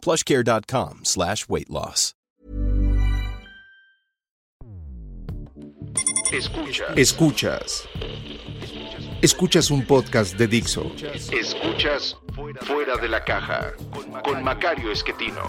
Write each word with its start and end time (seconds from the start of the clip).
plushcare.com 0.00 1.00
slash 1.04 1.48
weight 1.48 1.70
loss. 1.70 2.14
Escuchas. 6.32 6.96
Escuchas. 6.96 7.88
Escuchas 9.20 9.70
un 9.70 9.84
podcast 9.84 10.36
de 10.38 10.46
Dixo. 10.46 10.92
Escuchas 11.32 12.16
Fuera 12.62 12.96
de 12.96 13.08
la 13.08 13.24
Caja 13.24 13.72
con 14.22 14.42
Macario 14.42 14.92
Esquetino. 14.92 15.42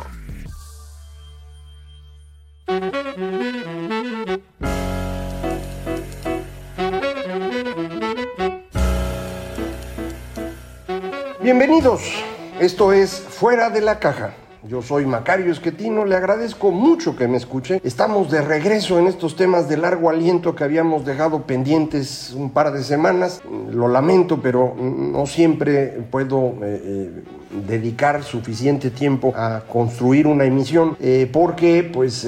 Bienvenidos, 11.41 12.01
esto 12.61 12.93
es 12.93 13.19
Fuera 13.19 13.71
de 13.71 13.81
la 13.81 13.97
Caja. 13.97 14.35
Yo 14.67 14.83
soy 14.83 15.07
Macario 15.07 15.51
Esquetino, 15.51 16.05
le 16.05 16.15
agradezco 16.15 16.69
mucho 16.69 17.15
que 17.15 17.27
me 17.27 17.37
escuche. 17.37 17.81
Estamos 17.83 18.29
de 18.29 18.41
regreso 18.41 18.99
en 18.99 19.07
estos 19.07 19.35
temas 19.35 19.67
de 19.67 19.77
largo 19.77 20.11
aliento 20.11 20.53
que 20.53 20.63
habíamos 20.63 21.03
dejado 21.03 21.41
pendientes 21.47 22.33
un 22.35 22.51
par 22.51 22.71
de 22.71 22.83
semanas. 22.83 23.41
Lo 23.71 23.87
lamento, 23.87 24.39
pero 24.43 24.75
no 24.75 25.25
siempre 25.25 26.03
puedo 26.11 26.53
eh, 26.61 26.81
eh, 26.83 27.23
dedicar 27.67 28.21
suficiente 28.21 28.91
tiempo 28.91 29.33
a 29.35 29.61
construir 29.61 30.27
una 30.27 30.45
emisión 30.45 30.95
eh, 30.99 31.27
porque 31.33 31.89
pues 31.91 32.27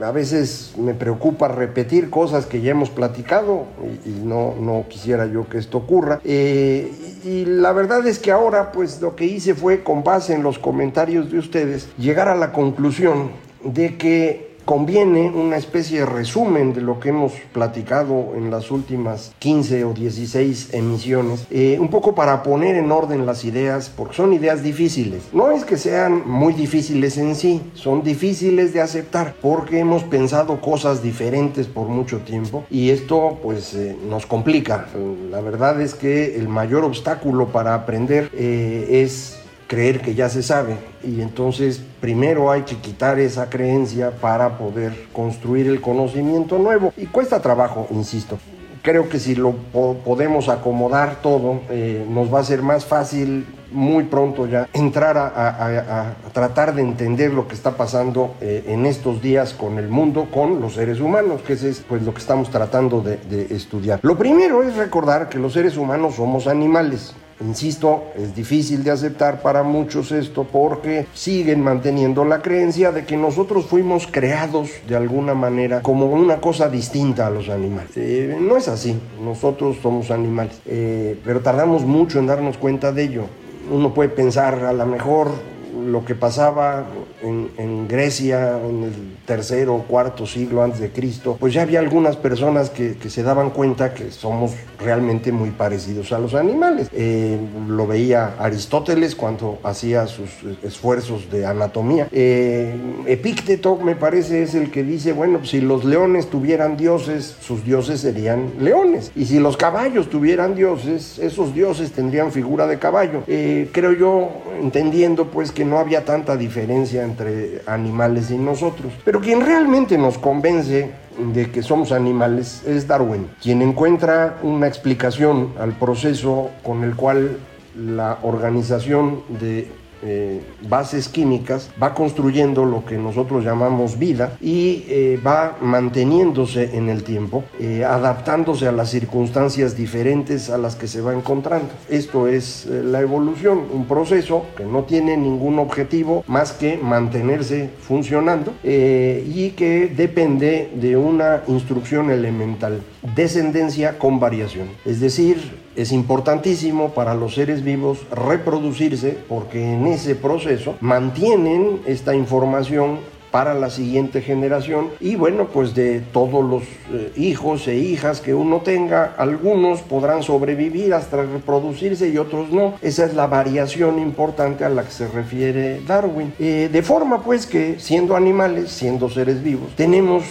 a 0.00 0.10
veces 0.10 0.74
me 0.76 0.94
preocupa 0.94 1.48
repetir 1.48 2.10
cosas 2.10 2.46
que 2.46 2.60
ya 2.60 2.70
hemos 2.70 2.90
platicado 2.90 3.66
y, 4.04 4.10
no, 4.10 4.54
no 4.58 4.86
quisiera 4.88 5.26
yo 5.26 5.48
que 5.48 5.58
esto 5.58 5.78
ocurra. 5.78 6.20
Eh, 6.24 6.90
y 7.24 7.44
la 7.44 7.72
verdad 7.72 8.06
es 8.06 8.18
que 8.18 8.30
ahora 8.30 8.72
pues 8.72 9.00
lo 9.00 9.14
que 9.16 9.24
hice 9.24 9.54
fue 9.54 9.82
con 9.82 10.02
base 10.02 10.34
en 10.34 10.42
los 10.42 10.58
comentarios 10.58 11.30
de 11.30 11.38
ustedes 11.38 11.88
llegar 11.98 12.28
a 12.28 12.34
la 12.34 12.52
conclusión 12.52 13.30
de 13.64 13.96
que 13.96 14.51
conviene 14.64 15.30
una 15.30 15.56
especie 15.56 16.00
de 16.00 16.06
resumen 16.06 16.72
de 16.72 16.80
lo 16.80 17.00
que 17.00 17.10
hemos 17.10 17.32
platicado 17.52 18.32
en 18.36 18.50
las 18.50 18.70
últimas 18.70 19.32
15 19.38 19.84
o 19.84 19.92
16 19.92 20.74
emisiones, 20.74 21.46
eh, 21.50 21.78
un 21.80 21.88
poco 21.88 22.14
para 22.14 22.42
poner 22.42 22.76
en 22.76 22.90
orden 22.90 23.26
las 23.26 23.44
ideas, 23.44 23.92
porque 23.94 24.14
son 24.14 24.32
ideas 24.32 24.62
difíciles. 24.62 25.24
No 25.32 25.50
es 25.50 25.64
que 25.64 25.76
sean 25.76 26.28
muy 26.28 26.52
difíciles 26.52 27.18
en 27.18 27.34
sí, 27.34 27.60
son 27.74 28.02
difíciles 28.02 28.72
de 28.72 28.80
aceptar, 28.80 29.34
porque 29.40 29.78
hemos 29.78 30.04
pensado 30.04 30.60
cosas 30.60 31.02
diferentes 31.02 31.66
por 31.66 31.88
mucho 31.88 32.18
tiempo 32.20 32.64
y 32.70 32.90
esto 32.90 33.38
pues 33.42 33.74
eh, 33.74 33.96
nos 34.08 34.26
complica. 34.26 34.86
La 35.30 35.40
verdad 35.40 35.80
es 35.80 35.94
que 35.94 36.36
el 36.36 36.48
mayor 36.48 36.84
obstáculo 36.84 37.48
para 37.48 37.74
aprender 37.74 38.30
eh, 38.34 39.02
es 39.04 39.41
creer 39.72 40.02
que 40.02 40.14
ya 40.14 40.28
se 40.28 40.42
sabe 40.42 40.76
y 41.02 41.22
entonces 41.22 41.80
primero 41.98 42.50
hay 42.50 42.60
que 42.60 42.76
quitar 42.76 43.18
esa 43.18 43.48
creencia 43.48 44.10
para 44.10 44.58
poder 44.58 44.92
construir 45.14 45.66
el 45.66 45.80
conocimiento 45.80 46.58
nuevo 46.58 46.92
y 46.94 47.06
cuesta 47.06 47.40
trabajo, 47.40 47.86
insisto. 47.90 48.38
Creo 48.82 49.08
que 49.08 49.18
si 49.18 49.34
lo 49.34 49.52
po 49.52 49.94
podemos 50.04 50.50
acomodar 50.50 51.22
todo, 51.22 51.62
eh, 51.70 52.04
nos 52.06 52.30
va 52.30 52.40
a 52.40 52.44
ser 52.44 52.60
más 52.60 52.84
fácil 52.84 53.46
muy 53.70 54.04
pronto 54.04 54.46
ya 54.46 54.68
entrar 54.74 55.16
a, 55.16 55.28
a, 55.28 56.00
a, 56.00 56.14
tratar 56.34 56.74
de 56.74 56.82
entender 56.82 57.32
lo 57.32 57.48
que 57.48 57.54
está 57.54 57.70
pasando 57.74 58.34
eh, 58.42 58.64
en 58.66 58.84
estos 58.84 59.22
días 59.22 59.54
con 59.54 59.78
el 59.78 59.88
mundo, 59.88 60.28
con 60.30 60.60
los 60.60 60.74
seres 60.74 61.00
humanos, 61.00 61.40
que 61.40 61.54
ese 61.54 61.70
es 61.70 61.80
pues 61.80 62.02
lo 62.02 62.12
que 62.12 62.20
estamos 62.20 62.50
tratando 62.50 63.00
de, 63.00 63.16
de 63.16 63.54
estudiar. 63.56 64.00
Lo 64.02 64.18
primero 64.18 64.62
es 64.62 64.76
recordar 64.76 65.30
que 65.30 65.38
los 65.38 65.54
seres 65.54 65.78
humanos 65.78 66.16
somos 66.16 66.46
animales. 66.46 67.14
Insisto, 67.46 68.04
es 68.16 68.34
difícil 68.34 68.84
de 68.84 68.90
aceptar 68.90 69.42
para 69.42 69.62
muchos 69.62 70.12
esto 70.12 70.44
porque 70.44 71.06
siguen 71.14 71.62
manteniendo 71.62 72.24
la 72.24 72.40
creencia 72.40 72.92
de 72.92 73.04
que 73.04 73.16
nosotros 73.16 73.66
fuimos 73.66 74.06
creados 74.06 74.70
de 74.86 74.96
alguna 74.96 75.34
manera 75.34 75.82
como 75.82 76.06
una 76.06 76.40
cosa 76.40 76.68
distinta 76.68 77.26
a 77.26 77.30
los 77.30 77.48
animales. 77.48 77.90
Eh, 77.96 78.36
no 78.40 78.56
es 78.56 78.68
así, 78.68 78.98
nosotros 79.22 79.76
somos 79.82 80.10
animales, 80.10 80.60
eh, 80.66 81.18
pero 81.24 81.40
tardamos 81.40 81.82
mucho 81.82 82.18
en 82.18 82.26
darnos 82.26 82.56
cuenta 82.56 82.92
de 82.92 83.04
ello. 83.04 83.24
Uno 83.70 83.94
puede 83.94 84.08
pensar 84.08 84.64
a 84.64 84.72
lo 84.72 84.86
mejor 84.86 85.30
lo 85.72 86.04
que 86.04 86.14
pasaba 86.14 86.86
en, 87.22 87.88
Grecia 87.88 88.58
en 88.58 88.84
el 88.84 88.92
tercero 89.26 89.74
o 89.74 89.82
cuarto 89.82 90.26
siglo 90.26 90.62
antes 90.62 90.80
de 90.80 90.90
Cristo, 90.90 91.36
pues 91.38 91.54
ya 91.54 91.62
había 91.62 91.80
algunas 91.80 92.16
personas 92.16 92.70
que, 92.70 92.96
que 92.96 93.10
se 93.10 93.22
daban 93.22 93.50
cuenta 93.50 93.94
que 93.94 94.10
somos 94.10 94.52
realmente 94.82 95.32
muy 95.32 95.50
parecidos 95.50 96.12
a 96.12 96.18
los 96.18 96.34
animales. 96.34 96.88
Eh, 96.92 97.38
lo 97.68 97.86
veía 97.86 98.34
Aristóteles 98.38 99.14
cuando 99.14 99.58
hacía 99.62 100.06
sus 100.06 100.30
esfuerzos 100.62 101.30
de 101.30 101.46
anatomía. 101.46 102.08
Eh, 102.12 102.74
Epícteto, 103.06 103.76
me 103.76 103.94
parece, 103.94 104.42
es 104.42 104.54
el 104.54 104.70
que 104.70 104.82
dice, 104.82 105.12
bueno, 105.12 105.44
si 105.44 105.60
los 105.60 105.84
leones 105.84 106.28
tuvieran 106.28 106.76
dioses, 106.76 107.36
sus 107.40 107.64
dioses 107.64 108.00
serían 108.00 108.52
leones. 108.60 109.12
Y 109.14 109.26
si 109.26 109.38
los 109.38 109.56
caballos 109.56 110.10
tuvieran 110.10 110.54
dioses, 110.54 111.18
esos 111.18 111.54
dioses 111.54 111.92
tendrían 111.92 112.32
figura 112.32 112.66
de 112.66 112.78
caballo. 112.78 113.22
Eh, 113.26 113.70
creo 113.72 113.92
yo, 113.92 114.30
entendiendo 114.60 115.26
pues 115.26 115.52
que 115.52 115.61
no 115.64 115.78
había 115.78 116.04
tanta 116.04 116.36
diferencia 116.36 117.02
entre 117.02 117.62
animales 117.66 118.30
y 118.30 118.38
nosotros. 118.38 118.92
Pero 119.04 119.20
quien 119.20 119.44
realmente 119.44 119.98
nos 119.98 120.18
convence 120.18 120.90
de 121.32 121.50
que 121.50 121.62
somos 121.62 121.92
animales 121.92 122.62
es 122.66 122.86
Darwin, 122.86 123.28
quien 123.42 123.62
encuentra 123.62 124.38
una 124.42 124.66
explicación 124.66 125.52
al 125.60 125.72
proceso 125.72 126.50
con 126.62 126.84
el 126.84 126.96
cual 126.96 127.38
la 127.76 128.18
organización 128.22 129.22
de 129.40 129.70
eh, 130.02 130.40
bases 130.68 131.08
químicas 131.08 131.70
va 131.80 131.94
construyendo 131.94 132.64
lo 132.64 132.84
que 132.84 132.98
nosotros 132.98 133.44
llamamos 133.44 133.98
vida 133.98 134.36
y 134.40 134.84
eh, 134.88 135.20
va 135.24 135.56
manteniéndose 135.60 136.76
en 136.76 136.88
el 136.88 137.04
tiempo, 137.04 137.44
eh, 137.60 137.84
adaptándose 137.84 138.66
a 138.66 138.72
las 138.72 138.90
circunstancias 138.90 139.76
diferentes 139.76 140.50
a 140.50 140.58
las 140.58 140.74
que 140.74 140.88
se 140.88 141.00
va 141.00 141.12
encontrando. 141.12 141.68
Esto 141.88 142.26
es 142.26 142.66
la 142.66 143.00
evolución, 143.00 143.62
un 143.72 143.86
proceso 143.86 144.46
que 144.56 144.64
no 144.64 144.84
tiene 144.84 145.16
ningún 145.16 145.58
objetivo 145.58 146.24
más 146.26 146.52
que 146.52 146.76
mantenerse 146.76 147.70
funcionando 147.80 148.54
y 148.64 149.50
que 149.50 149.92
depende 149.94 150.70
de 150.74 150.96
una 150.96 151.42
instrucción 151.46 152.10
elemental, 152.10 152.82
descendencia 153.14 153.98
con 153.98 154.18
variación. 154.18 154.68
Es 154.84 155.00
decir, 155.00 155.61
es 155.76 155.92
importantísimo 155.92 156.90
para 156.90 157.14
los 157.14 157.34
seres 157.34 157.64
vivos 157.64 157.98
reproducirse 158.10 159.16
porque 159.28 159.74
en 159.74 159.86
ese 159.86 160.14
proceso 160.14 160.74
mantienen 160.80 161.80
esta 161.86 162.14
información 162.14 162.98
para 163.30 163.54
la 163.54 163.70
siguiente 163.70 164.20
generación 164.20 164.90
y 165.00 165.16
bueno 165.16 165.48
pues 165.48 165.74
de 165.74 166.00
todos 166.00 166.44
los 166.44 166.62
eh, 166.92 167.12
hijos 167.16 167.66
e 167.66 167.76
hijas 167.76 168.20
que 168.20 168.34
uno 168.34 168.60
tenga 168.60 169.14
algunos 169.16 169.80
podrán 169.80 170.22
sobrevivir 170.22 170.92
hasta 170.92 171.22
reproducirse 171.22 172.10
y 172.10 172.18
otros 172.18 172.50
no. 172.50 172.74
Esa 172.82 173.06
es 173.06 173.14
la 173.14 173.26
variación 173.26 173.98
importante 173.98 174.64
a 174.64 174.68
la 174.68 174.84
que 174.84 174.90
se 174.90 175.08
refiere 175.08 175.80
Darwin. 175.86 176.34
Eh, 176.38 176.68
de 176.70 176.82
forma 176.82 177.22
pues 177.22 177.46
que 177.46 177.80
siendo 177.80 178.14
animales 178.14 178.70
siendo 178.70 179.08
seres 179.08 179.42
vivos 179.42 179.74
tenemos 179.74 180.24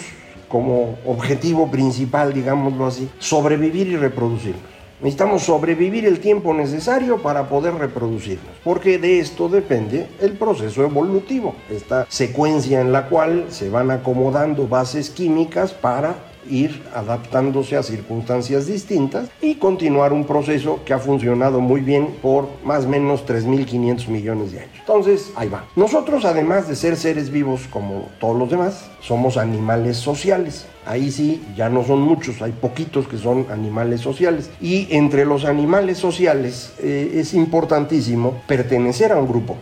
como 0.48 1.00
objetivo 1.06 1.72
principal 1.72 2.34
digámoslo 2.34 2.86
así 2.86 3.10
sobrevivir 3.18 3.88
y 3.88 3.98
reproducirnos 3.98 4.81
Necesitamos 5.02 5.42
sobrevivir 5.42 6.06
el 6.06 6.20
tiempo 6.20 6.54
necesario 6.54 7.24
para 7.24 7.50
poder 7.50 7.74
reproducirnos, 7.74 8.54
porque 8.64 9.00
de 9.00 9.20
esto 9.20 9.50
depende 9.50 10.08
el 10.20 10.34
proceso 10.34 10.84
evolutivo, 10.84 11.56
esta 11.72 12.06
secuencia 12.08 12.82
en 12.82 12.92
la 12.92 13.10
cual 13.10 13.46
se 13.50 13.70
van 13.72 13.90
acomodando 13.90 14.68
bases 14.68 15.10
químicas 15.10 15.74
para 15.74 16.31
ir 16.50 16.84
adaptándose 16.94 17.78
a 17.78 17.84
circunstancias 17.84 18.68
distintas 18.68 19.30
y 19.42 19.56
continuar 19.56 20.14
un 20.14 20.26
proceso 20.26 20.80
que 20.86 20.94
ha 20.94 21.00
funcionado 21.00 21.60
muy 21.60 21.82
bien 21.82 22.16
por 22.22 22.48
más 22.64 22.86
o 22.86 22.90
menos 22.90 23.26
3.500 23.26 24.08
millones 24.08 24.52
de 24.52 24.60
años. 24.60 24.72
Entonces, 24.80 25.32
ahí 25.36 25.50
va. 25.50 25.66
Nosotros, 25.76 26.26
además 26.26 26.68
de 26.68 26.76
ser 26.76 26.98
seres 26.98 27.32
vivos 27.32 27.68
como 27.72 28.10
todos 28.20 28.38
los 28.38 28.50
demás, 28.50 28.90
somos 29.02 29.38
animales 29.38 29.98
sociales. 29.98 30.66
Ahí 30.86 31.12
sí, 31.12 31.44
ya 31.56 31.70
no 31.70 31.84
son 31.84 32.02
muchos, 32.02 32.42
hay 32.42 32.52
poquitos 32.52 33.08
que 33.08 33.18
son 33.18 33.46
animales 33.52 34.02
sociales. 34.02 34.50
Y 34.60 34.88
entre 34.92 35.26
los 35.26 35.46
animales 35.46 35.98
sociales 35.98 36.74
eh, 36.80 37.12
es 37.16 37.34
importantísimo 37.34 38.42
pertenecer 38.48 39.12
a 39.12 39.18
un 39.18 39.28
grupo. 39.28 39.58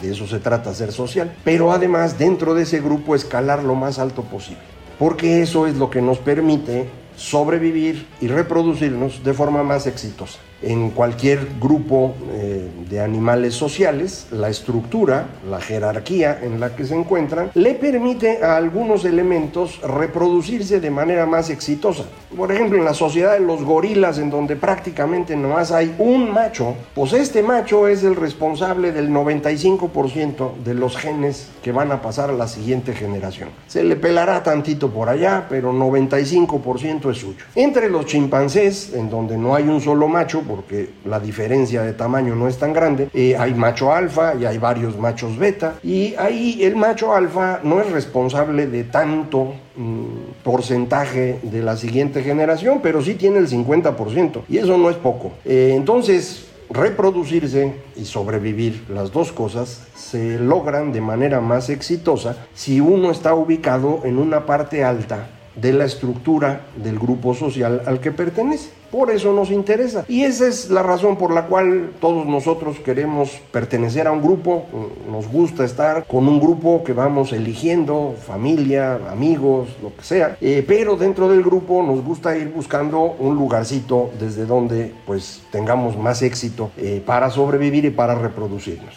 de 0.00 0.10
eso 0.10 0.26
se 0.26 0.38
trata 0.38 0.74
ser 0.74 0.90
social, 0.90 1.32
pero 1.44 1.70
además 1.70 2.18
dentro 2.18 2.54
de 2.54 2.62
ese 2.62 2.80
grupo 2.80 3.14
escalar 3.14 3.62
lo 3.62 3.74
más 3.74 3.98
alto 3.98 4.22
posible, 4.22 4.62
porque 5.02 5.42
eso 5.42 5.66
es 5.66 5.74
lo 5.74 5.90
que 5.90 6.00
nos 6.00 6.18
permite 6.18 6.88
sobrevivir 7.16 8.06
y 8.20 8.28
reproducirnos 8.28 9.24
de 9.24 9.34
forma 9.34 9.64
más 9.64 9.88
exitosa 9.88 10.38
en 10.62 10.90
cualquier 10.90 11.46
grupo 11.60 12.14
eh, 12.32 12.68
de 12.88 13.00
animales 13.00 13.54
sociales, 13.54 14.26
la 14.30 14.48
estructura, 14.48 15.26
la 15.48 15.60
jerarquía 15.60 16.38
en 16.42 16.60
la 16.60 16.74
que 16.74 16.84
se 16.84 16.94
encuentran, 16.94 17.50
le 17.54 17.74
permite 17.74 18.42
a 18.42 18.56
algunos 18.56 19.04
elementos 19.04 19.80
reproducirse 19.82 20.80
de 20.80 20.90
manera 20.90 21.26
más 21.26 21.50
exitosa. 21.50 22.04
Por 22.36 22.52
ejemplo, 22.52 22.78
en 22.78 22.84
la 22.84 22.94
sociedad 22.94 23.34
de 23.34 23.40
los 23.40 23.62
gorilas, 23.62 24.18
en 24.18 24.30
donde 24.30 24.56
prácticamente 24.56 25.36
nomás 25.36 25.72
hay 25.72 25.94
un 25.98 26.32
macho, 26.32 26.74
pues 26.94 27.12
este 27.12 27.42
macho 27.42 27.88
es 27.88 28.04
el 28.04 28.16
responsable 28.16 28.92
del 28.92 29.10
95% 29.10 30.56
de 30.64 30.74
los 30.74 30.96
genes 30.96 31.48
que 31.62 31.72
van 31.72 31.92
a 31.92 32.00
pasar 32.00 32.30
a 32.30 32.34
la 32.34 32.48
siguiente 32.48 32.94
generación. 32.94 33.50
Se 33.66 33.84
le 33.84 33.96
pelará 33.96 34.42
tantito 34.42 34.90
por 34.90 35.08
allá, 35.08 35.46
pero 35.48 35.72
95% 35.72 37.10
es 37.10 37.18
suyo. 37.18 37.44
Entre 37.54 37.88
los 37.90 38.06
chimpancés, 38.06 38.92
en 38.94 39.10
donde 39.10 39.36
no 39.36 39.54
hay 39.54 39.64
un 39.64 39.80
solo 39.80 40.08
macho, 40.08 40.42
porque 40.54 40.90
la 41.06 41.18
diferencia 41.18 41.82
de 41.82 41.94
tamaño 41.94 42.34
no 42.36 42.46
es 42.46 42.58
tan 42.58 42.74
grande. 42.74 43.08
Eh, 43.14 43.34
hay 43.38 43.54
macho 43.54 43.90
alfa 43.90 44.34
y 44.34 44.44
hay 44.44 44.58
varios 44.58 44.98
machos 44.98 45.38
beta. 45.38 45.76
Y 45.82 46.14
ahí 46.16 46.62
el 46.62 46.76
macho 46.76 47.14
alfa 47.14 47.60
no 47.62 47.80
es 47.80 47.90
responsable 47.90 48.66
de 48.66 48.84
tanto 48.84 49.54
mm, 49.76 50.42
porcentaje 50.44 51.38
de 51.42 51.62
la 51.62 51.78
siguiente 51.78 52.22
generación, 52.22 52.80
pero 52.82 53.00
sí 53.00 53.14
tiene 53.14 53.38
el 53.38 53.48
50%. 53.48 54.42
Y 54.50 54.58
eso 54.58 54.76
no 54.76 54.90
es 54.90 54.96
poco. 54.96 55.32
Eh, 55.46 55.72
entonces, 55.74 56.48
reproducirse 56.68 57.72
y 57.96 58.04
sobrevivir, 58.04 58.84
las 58.90 59.10
dos 59.10 59.32
cosas, 59.32 59.86
se 59.94 60.38
logran 60.38 60.92
de 60.92 61.00
manera 61.00 61.40
más 61.40 61.70
exitosa 61.70 62.36
si 62.52 62.78
uno 62.78 63.10
está 63.10 63.34
ubicado 63.34 64.00
en 64.04 64.18
una 64.18 64.44
parte 64.44 64.84
alta 64.84 65.28
de 65.56 65.72
la 65.72 65.84
estructura 65.84 66.66
del 66.76 66.98
grupo 66.98 67.34
social 67.34 67.82
al 67.86 68.00
que 68.00 68.12
pertenece. 68.12 68.81
Por 68.92 69.10
eso 69.10 69.32
nos 69.32 69.50
interesa. 69.50 70.04
Y 70.06 70.24
esa 70.24 70.46
es 70.46 70.68
la 70.68 70.82
razón 70.82 71.16
por 71.16 71.32
la 71.32 71.46
cual 71.46 71.92
todos 71.98 72.26
nosotros 72.26 72.78
queremos 72.78 73.30
pertenecer 73.50 74.06
a 74.06 74.12
un 74.12 74.22
grupo. 74.22 74.66
Nos 75.10 75.28
gusta 75.28 75.64
estar 75.64 76.04
con 76.06 76.28
un 76.28 76.38
grupo 76.38 76.84
que 76.84 76.92
vamos 76.92 77.32
eligiendo, 77.32 78.14
familia, 78.26 79.00
amigos, 79.10 79.70
lo 79.82 79.96
que 79.96 80.04
sea. 80.04 80.36
Eh, 80.42 80.62
pero 80.68 80.96
dentro 80.96 81.30
del 81.30 81.42
grupo 81.42 81.82
nos 81.82 82.04
gusta 82.04 82.36
ir 82.36 82.52
buscando 82.52 83.00
un 83.18 83.34
lugarcito 83.34 84.10
desde 84.20 84.44
donde 84.44 84.92
pues 85.06 85.42
tengamos 85.50 85.96
más 85.96 86.20
éxito 86.20 86.70
eh, 86.76 87.02
para 87.04 87.30
sobrevivir 87.30 87.86
y 87.86 87.90
para 87.90 88.14
reproducirnos. 88.14 88.94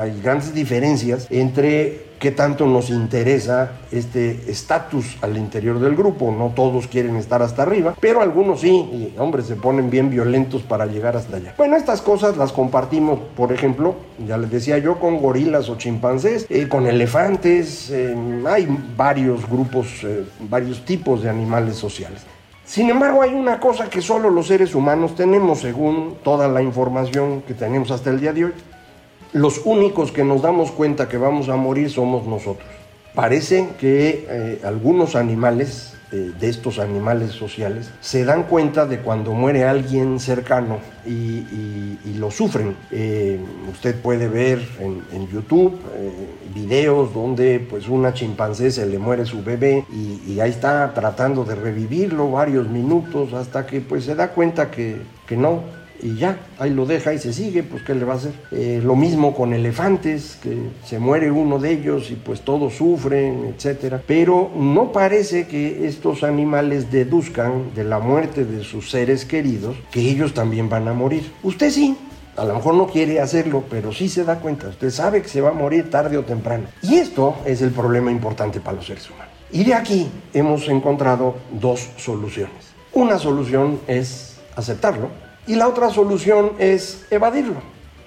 hay 0.00 0.18
grandes 0.22 0.54
diferencias 0.54 1.26
entre 1.28 2.10
qué 2.20 2.30
tanto 2.30 2.66
nos 2.66 2.90
interesa 2.90 3.72
este 3.90 4.50
estatus 4.50 5.16
al 5.22 5.36
interior 5.36 5.80
del 5.80 5.96
grupo. 5.96 6.30
No 6.30 6.52
todos 6.54 6.86
quieren 6.86 7.16
estar 7.16 7.42
hasta 7.42 7.62
arriba, 7.62 7.96
pero 7.98 8.20
algunos 8.20 8.60
sí, 8.60 9.09
y 9.14 9.18
hombres 9.18 9.46
se 9.46 9.56
ponen 9.56 9.90
bien 9.90 10.10
violentos 10.10 10.62
para 10.62 10.86
llegar 10.86 11.16
hasta 11.16 11.36
allá. 11.36 11.54
Bueno, 11.56 11.76
estas 11.76 12.02
cosas 12.02 12.36
las 12.36 12.52
compartimos, 12.52 13.18
por 13.36 13.52
ejemplo, 13.52 13.94
ya 14.26 14.36
les 14.36 14.50
decía 14.50 14.78
yo, 14.78 14.98
con 14.98 15.20
gorilas 15.20 15.68
o 15.68 15.76
chimpancés, 15.76 16.46
eh, 16.48 16.68
con 16.68 16.86
elefantes, 16.86 17.90
eh, 17.90 18.14
hay 18.48 18.68
varios 18.96 19.48
grupos, 19.48 20.04
eh, 20.04 20.24
varios 20.48 20.84
tipos 20.84 21.22
de 21.22 21.30
animales 21.30 21.76
sociales. 21.76 22.22
Sin 22.64 22.88
embargo, 22.88 23.22
hay 23.22 23.34
una 23.34 23.58
cosa 23.58 23.90
que 23.90 24.00
solo 24.00 24.30
los 24.30 24.46
seres 24.46 24.74
humanos 24.74 25.16
tenemos, 25.16 25.60
según 25.60 26.16
toda 26.22 26.46
la 26.46 26.62
información 26.62 27.42
que 27.42 27.54
tenemos 27.54 27.90
hasta 27.90 28.10
el 28.10 28.20
día 28.20 28.32
de 28.32 28.44
hoy 28.44 28.52
los 29.32 29.60
únicos 29.64 30.10
que 30.10 30.24
nos 30.24 30.42
damos 30.42 30.72
cuenta 30.72 31.08
que 31.08 31.16
vamos 31.16 31.48
a 31.48 31.56
morir 31.56 31.90
somos 31.90 32.26
nosotros. 32.26 32.68
Parece 33.14 33.68
que 33.78 34.26
eh, 34.28 34.60
algunos 34.64 35.16
animales, 35.16 35.94
eh, 36.12 36.32
de 36.38 36.48
estos 36.48 36.78
animales 36.78 37.32
sociales, 37.32 37.90
se 38.00 38.24
dan 38.24 38.44
cuenta 38.44 38.86
de 38.86 38.98
cuando 39.00 39.32
muere 39.32 39.64
alguien 39.64 40.18
cercano 40.20 40.78
y, 41.06 41.44
lo 42.16 42.30
sufren. 42.30 42.76
Eh, 42.90 43.40
usted 43.72 43.94
puede 43.94 44.28
ver 44.28 44.60
en, 44.78 45.26
YouTube 45.28 45.80
videos 46.54 47.14
donde 47.14 47.60
pues 47.60 47.88
una 47.88 48.12
chimpancé 48.12 48.70
se 48.70 48.84
le 48.84 48.98
muere 48.98 49.24
su 49.24 49.42
bebé 49.42 49.86
y, 49.90 50.38
ahí 50.40 50.50
está 50.50 50.92
tratando 50.92 51.44
de 51.44 51.54
revivirlo 51.54 52.30
varios 52.30 52.68
minutos 52.68 53.32
hasta 53.32 53.66
que 53.66 53.80
pues 53.80 54.04
se 54.04 54.14
da 54.14 54.32
cuenta 54.32 54.70
que, 54.70 55.00
que 55.26 55.36
no, 55.36 55.62
y 56.02 56.16
ya, 56.16 56.38
ahí 56.58 56.70
lo 56.70 56.86
deja 56.86 57.12
y 57.12 57.18
se 57.18 57.32
sigue, 57.32 57.62
pues 57.62 57.82
¿qué 57.82 57.94
le 57.94 58.04
va 58.04 58.14
a 58.14 58.16
hacer? 58.16 58.32
Eh, 58.50 58.80
lo 58.82 58.96
mismo 58.96 59.34
con 59.34 59.52
elefantes, 59.52 60.38
que 60.42 60.56
se 60.84 60.98
muere 60.98 61.30
uno 61.30 61.58
de 61.58 61.72
ellos 61.72 62.10
y 62.10 62.14
pues 62.14 62.40
todos 62.42 62.74
sufren, 62.74 63.54
etc. 63.54 63.96
Pero 64.06 64.50
no 64.56 64.92
parece 64.92 65.46
que 65.46 65.86
estos 65.86 66.22
animales 66.22 66.90
deduzcan 66.90 67.74
de 67.74 67.84
la 67.84 67.98
muerte 67.98 68.44
de 68.44 68.64
sus 68.64 68.90
seres 68.90 69.24
queridos 69.24 69.76
que 69.90 70.00
ellos 70.00 70.34
también 70.34 70.68
van 70.68 70.88
a 70.88 70.92
morir. 70.92 71.30
Usted 71.42 71.70
sí, 71.70 71.96
a 72.36 72.44
lo 72.44 72.54
mejor 72.54 72.74
no 72.74 72.86
quiere 72.86 73.20
hacerlo, 73.20 73.64
pero 73.68 73.92
sí 73.92 74.08
se 74.08 74.24
da 74.24 74.40
cuenta. 74.40 74.68
Usted 74.68 74.90
sabe 74.90 75.22
que 75.22 75.28
se 75.28 75.40
va 75.40 75.50
a 75.50 75.54
morir 75.54 75.90
tarde 75.90 76.16
o 76.16 76.24
temprano. 76.24 76.64
Y 76.82 76.96
esto 76.96 77.36
es 77.44 77.62
el 77.62 77.70
problema 77.70 78.10
importante 78.10 78.60
para 78.60 78.76
los 78.76 78.86
seres 78.86 79.08
humanos. 79.10 79.34
Y 79.52 79.64
de 79.64 79.74
aquí 79.74 80.08
hemos 80.32 80.68
encontrado 80.68 81.34
dos 81.60 81.88
soluciones. 81.96 82.70
Una 82.92 83.18
solución 83.18 83.80
es 83.86 84.38
aceptarlo 84.56 85.29
y 85.46 85.54
la 85.54 85.68
otra 85.68 85.90
solución 85.90 86.52
es 86.58 87.06
evadirlo. 87.10 87.56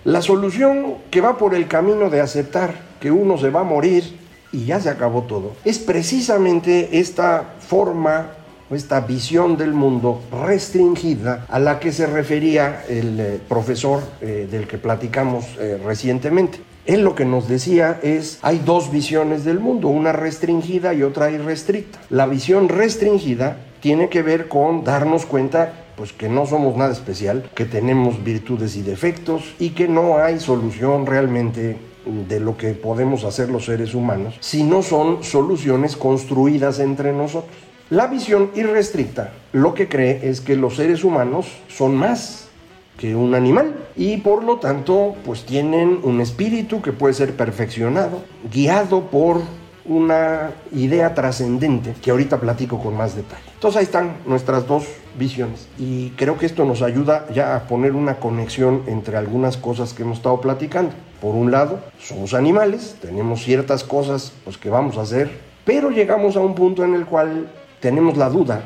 La 0.03 0.21
solución 0.21 0.95
que 1.09 1.21
va 1.21 1.37
por 1.37 1.55
el 1.55 1.67
camino 1.67 2.09
de 2.09 2.21
aceptar 2.21 2.73
que 2.99 3.11
uno 3.11 3.37
se 3.37 3.49
va 3.49 3.61
a 3.61 3.63
morir 3.63 4.19
y 4.51 4.65
ya 4.65 4.79
se 4.79 4.89
acabó 4.89 5.23
todo, 5.23 5.53
es 5.65 5.79
precisamente 5.79 6.99
esta 6.99 7.55
forma 7.59 8.31
esta 8.75 9.01
visión 9.01 9.57
del 9.57 9.73
mundo 9.73 10.21
restringida 10.45 11.45
a 11.49 11.59
la 11.59 11.79
que 11.79 11.91
se 11.91 12.05
refería 12.05 12.83
el 12.87 13.19
eh, 13.19 13.39
profesor 13.47 14.01
eh, 14.21 14.47
del 14.49 14.67
que 14.67 14.77
platicamos 14.77 15.45
eh, 15.59 15.79
recientemente. 15.83 16.59
Él 16.85 17.01
lo 17.01 17.15
que 17.15 17.25
nos 17.25 17.47
decía 17.47 17.99
es, 18.03 18.39
hay 18.41 18.59
dos 18.59 18.91
visiones 18.91 19.45
del 19.45 19.59
mundo, 19.59 19.87
una 19.87 20.11
restringida 20.11 20.93
y 20.93 21.03
otra 21.03 21.31
irrestricta. 21.31 21.99
La 22.09 22.25
visión 22.25 22.67
restringida 22.67 23.57
tiene 23.79 24.09
que 24.09 24.21
ver 24.21 24.49
con 24.49 24.83
darnos 24.83 25.25
cuenta 25.25 25.82
pues 25.95 26.13
que 26.13 26.29
no 26.29 26.45
somos 26.45 26.75
nada 26.75 26.91
especial, 26.91 27.49
que 27.55 27.65
tenemos 27.65 28.23
virtudes 28.23 28.75
y 28.75 28.81
defectos 28.81 29.53
y 29.59 29.71
que 29.71 29.87
no 29.87 30.17
hay 30.17 30.39
solución 30.39 31.05
realmente 31.05 31.77
de 32.05 32.39
lo 32.39 32.57
que 32.57 32.73
podemos 32.73 33.23
hacer 33.23 33.49
los 33.49 33.65
seres 33.65 33.93
humanos, 33.93 34.35
si 34.39 34.63
no 34.63 34.81
son 34.81 35.23
soluciones 35.23 35.95
construidas 35.95 36.79
entre 36.79 37.13
nosotros. 37.13 37.51
La 37.89 38.07
visión 38.07 38.51
irrestricta 38.55 39.33
lo 39.51 39.73
que 39.73 39.87
cree 39.87 40.27
es 40.27 40.41
que 40.41 40.55
los 40.55 40.75
seres 40.75 41.03
humanos 41.03 41.47
son 41.67 41.95
más 41.95 42.49
que 42.97 43.15
un 43.15 43.35
animal 43.35 43.75
y 43.95 44.17
por 44.17 44.43
lo 44.43 44.57
tanto 44.57 45.15
pues 45.25 45.45
tienen 45.45 45.99
un 46.03 46.21
espíritu 46.21 46.81
que 46.81 46.93
puede 46.93 47.13
ser 47.13 47.35
perfeccionado, 47.35 48.23
guiado 48.51 49.09
por 49.09 49.41
una 49.85 50.51
idea 50.71 51.13
trascendente 51.13 51.93
que 52.01 52.11
ahorita 52.11 52.39
platico 52.39 52.79
con 52.79 52.95
más 52.95 53.15
detalle. 53.15 53.43
Entonces 53.53 53.79
ahí 53.79 53.83
están 53.83 54.17
nuestras 54.25 54.67
dos 54.67 54.85
visiones 55.17 55.67
y 55.77 56.11
creo 56.11 56.37
que 56.37 56.45
esto 56.45 56.65
nos 56.65 56.81
ayuda 56.81 57.25
ya 57.33 57.55
a 57.55 57.67
poner 57.67 57.93
una 57.93 58.15
conexión 58.15 58.83
entre 58.87 59.17
algunas 59.17 59.57
cosas 59.57 59.93
que 59.93 60.03
hemos 60.03 60.17
estado 60.17 60.39
platicando. 60.41 60.91
Por 61.21 61.35
un 61.35 61.51
lado, 61.51 61.79
somos 61.99 62.33
animales, 62.33 62.97
tenemos 63.01 63.43
ciertas 63.43 63.83
cosas 63.83 64.33
pues, 64.43 64.57
que 64.57 64.69
vamos 64.69 64.97
a 64.97 65.01
hacer, 65.01 65.31
pero 65.65 65.89
llegamos 65.89 66.35
a 66.35 66.39
un 66.39 66.55
punto 66.55 66.83
en 66.83 66.95
el 66.95 67.05
cual 67.05 67.47
tenemos 67.79 68.17
la 68.17 68.29
duda 68.29 68.63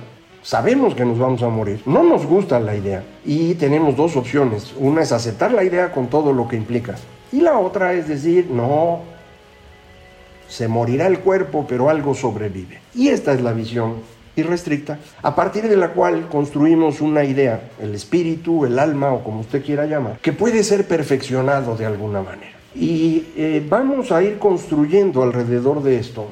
Sabemos 0.48 0.96
que 0.96 1.04
nos 1.04 1.20
vamos 1.20 1.44
a 1.44 1.50
morir, 1.50 1.82
no 1.86 2.04
nos 2.04 2.26
gusta 2.26 2.58
la 2.62 2.74
idea 2.74 3.04
y 3.26 3.56
tenemos 3.56 3.98
dos 3.98 4.16
opciones. 4.16 4.74
Una 4.80 5.02
es 5.02 5.12
aceptar 5.12 5.52
la 5.52 5.66
idea 5.66 5.92
con 5.92 6.08
todo 6.08 6.32
lo 6.32 6.48
que 6.48 6.56
implica 6.56 6.96
y 7.34 7.42
la 7.42 7.60
otra 7.60 7.92
es 7.92 8.08
decir, 8.08 8.48
no, 8.50 9.02
se 10.48 10.68
morirá 10.68 11.08
el 11.08 11.20
cuerpo, 11.20 11.66
pero 11.68 11.90
algo 11.90 12.14
sobrevive. 12.14 12.80
Y 12.96 13.10
esta 13.10 13.34
es 13.34 13.42
la 13.42 13.54
visión 13.54 13.96
irrestricta, 14.36 15.00
a 15.24 15.36
partir 15.36 15.68
de 15.68 15.76
la 15.76 15.90
cual 15.90 16.28
construimos 16.30 17.02
una 17.02 17.24
idea, 17.24 17.70
el 17.82 17.96
espíritu, 17.96 18.66
el 18.66 18.78
alma 18.78 19.12
o 19.12 19.24
como 19.24 19.42
usted 19.42 19.66
quiera 19.66 19.86
llamar, 19.86 20.20
que 20.20 20.32
puede 20.32 20.64
ser 20.64 20.88
perfeccionado 20.88 21.76
de 21.76 21.86
alguna 21.86 22.22
manera. 22.22 22.52
Y 22.76 23.26
eh, 23.36 23.66
vamos 23.68 24.12
a 24.12 24.22
ir 24.22 24.38
construyendo 24.38 25.24
alrededor 25.24 25.82
de 25.82 25.98
esto 25.98 26.28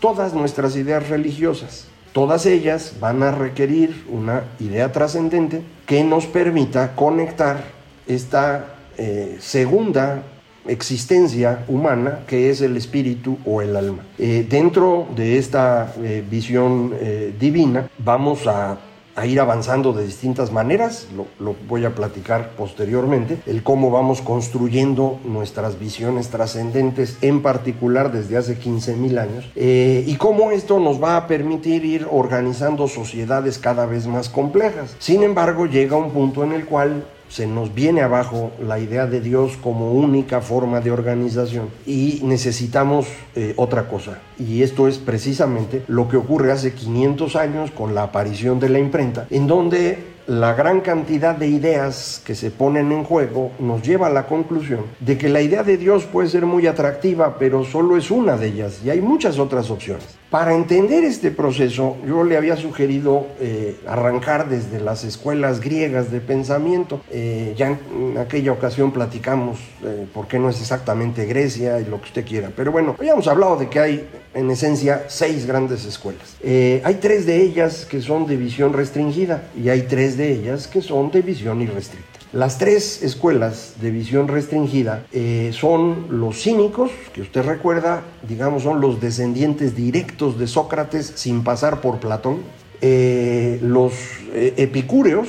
todas 0.00 0.32
nuestras 0.32 0.74
ideas 0.76 1.08
religiosas. 1.08 1.88
Todas 2.12 2.44
ellas 2.46 2.94
van 3.00 3.22
a 3.22 3.30
requerir 3.30 4.04
una 4.10 4.44
idea 4.58 4.90
trascendente 4.90 5.62
que 5.86 6.02
nos 6.04 6.26
permita 6.26 6.94
conectar 6.94 7.64
esta 8.06 8.74
eh, 8.98 9.36
segunda 9.40 10.22
existencia 10.66 11.64
humana 11.68 12.20
que 12.26 12.50
es 12.50 12.60
el 12.60 12.76
espíritu 12.76 13.38
o 13.44 13.62
el 13.62 13.76
alma. 13.76 14.04
Eh, 14.18 14.46
dentro 14.48 15.06
de 15.16 15.38
esta 15.38 15.94
eh, 15.98 16.24
visión 16.28 16.92
divina 17.38 17.88
vamos 17.98 18.46
a 18.46 18.78
a 19.14 19.26
ir 19.26 19.40
avanzando 19.40 19.92
de 19.92 20.04
distintas 20.04 20.52
maneras, 20.52 21.08
lo, 21.38 21.56
voy 21.68 21.84
a 21.84 21.94
platicar 21.94 22.52
posteriormente, 22.56 23.38
el 23.46 23.62
cómo 23.62 23.90
vamos 23.90 24.22
construyendo 24.22 25.20
nuestras 25.24 25.78
visiones 25.78 26.28
trascendentes, 26.28 27.18
en 27.20 27.42
particular 27.42 28.10
desde 28.10 28.36
hace 28.36 28.58
15 28.58 28.96
mil 28.96 29.18
años, 29.18 29.50
eh, 29.54 30.04
y 30.06 30.16
cómo 30.16 30.50
esto 30.50 30.80
nos 30.80 31.02
va 31.02 31.16
a 31.16 31.26
permitir 31.26 31.84
ir 31.84 32.06
organizando 32.10 32.88
sociedades 32.88 33.58
cada 33.58 33.86
vez 33.86 34.06
más 34.06 34.28
complejas. 34.28 34.96
Sin 34.98 35.22
embargo, 35.22 35.66
llega 35.66 35.96
un 35.96 36.10
punto 36.10 36.42
en 36.44 36.52
el 36.52 36.64
cual 36.64 37.04
se 37.32 37.46
nos 37.46 37.74
viene 37.74 38.02
abajo 38.02 38.52
la 38.62 38.78
idea 38.78 39.06
de 39.06 39.22
Dios 39.22 39.56
como 39.56 39.92
única 39.92 40.42
forma 40.42 40.80
de 40.82 40.90
organización 40.90 41.70
y 41.86 42.20
necesitamos 42.24 43.06
eh, 43.34 43.54
otra 43.56 43.88
cosa. 43.88 44.18
Y 44.38 44.62
esto 44.62 44.86
es 44.86 44.98
precisamente 44.98 45.82
lo 45.88 46.08
que 46.08 46.18
ocurre 46.18 46.52
hace 46.52 46.74
500 46.74 47.34
años 47.36 47.70
con 47.70 47.94
la 47.94 48.02
aparición 48.02 48.60
de 48.60 48.68
la 48.68 48.78
imprenta, 48.78 49.26
en 49.30 49.46
donde 49.46 50.12
la 50.26 50.52
gran 50.52 50.82
cantidad 50.82 51.34
de 51.34 51.48
ideas 51.48 52.20
que 52.22 52.34
se 52.34 52.50
ponen 52.50 52.92
en 52.92 53.02
juego 53.02 53.50
nos 53.58 53.80
lleva 53.80 54.08
a 54.08 54.10
la 54.10 54.26
conclusión 54.26 54.84
de 55.00 55.16
que 55.16 55.30
la 55.30 55.40
idea 55.40 55.62
de 55.62 55.78
Dios 55.78 56.04
puede 56.04 56.28
ser 56.28 56.44
muy 56.44 56.66
atractiva, 56.66 57.38
pero 57.38 57.64
solo 57.64 57.96
es 57.96 58.10
una 58.10 58.36
de 58.36 58.48
ellas 58.48 58.80
y 58.84 58.90
hay 58.90 59.00
muchas 59.00 59.38
otras 59.38 59.70
opciones. 59.70 60.21
Para 60.32 60.54
entender 60.54 61.04
este 61.04 61.30
proceso, 61.30 61.98
yo 62.06 62.24
le 62.24 62.38
había 62.38 62.56
sugerido 62.56 63.26
eh, 63.38 63.78
arrancar 63.86 64.48
desde 64.48 64.80
las 64.80 65.04
escuelas 65.04 65.60
griegas 65.60 66.10
de 66.10 66.22
pensamiento. 66.22 67.02
Eh, 67.10 67.52
ya 67.54 67.78
en, 67.94 68.16
aquella 68.16 68.52
ocasión 68.52 68.92
platicamos 68.92 69.58
eh, 69.84 70.06
por 70.14 70.28
qué 70.28 70.38
no 70.38 70.48
es 70.48 70.58
exactamente 70.58 71.26
Grecia 71.26 71.80
y 71.80 71.84
lo 71.84 72.00
que 72.00 72.06
usted 72.06 72.24
quiera. 72.24 72.50
Pero 72.56 72.72
bueno, 72.72 72.96
habíamos 72.98 73.28
hablado 73.28 73.56
de 73.56 73.68
que 73.68 73.78
hay 73.78 74.08
en 74.32 74.50
esencia 74.50 75.04
seis 75.08 75.44
grandes 75.44 75.84
escuelas. 75.84 76.38
hay 76.42 76.94
tres 76.94 77.26
de 77.26 77.36
ellas 77.42 77.84
que 77.84 78.00
son 78.00 78.26
de 78.26 78.38
visión 78.38 78.72
restringida 78.72 79.50
y 79.54 79.68
hay 79.68 79.82
tres 79.82 80.16
de 80.16 80.32
ellas 80.32 80.66
que 80.66 80.80
son 80.80 81.10
de 81.10 81.20
visión 81.20 81.60
irrestricta. 81.60 82.11
Las 82.32 82.56
tres 82.56 83.02
escuelas 83.02 83.74
de 83.82 83.90
visión 83.90 84.26
restringida 84.26 85.04
eh, 85.12 85.50
son 85.52 86.06
los 86.08 86.42
cínicos, 86.42 86.90
que 87.12 87.20
usted 87.20 87.42
recuerda, 87.42 88.04
digamos, 88.26 88.62
son 88.62 88.80
los 88.80 89.02
descendientes 89.02 89.76
directos 89.76 90.38
de 90.38 90.46
Sócrates 90.46 91.12
sin 91.14 91.44
pasar 91.44 91.82
por 91.82 92.00
Platón, 92.00 92.38
eh, 92.80 93.58
los 93.62 93.92
eh, 94.32 94.54
epicúreos 94.56 95.28